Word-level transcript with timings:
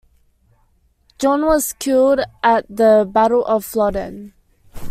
John 1.19 1.45
was 1.45 1.73
killed 1.73 2.21
at 2.41 2.65
the 2.67 3.07
Battle 3.13 3.45
of 3.45 3.63
Flodden. 3.63 4.33